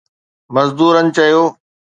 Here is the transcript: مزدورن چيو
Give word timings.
مزدورن 0.53 1.07
چيو 1.15 1.43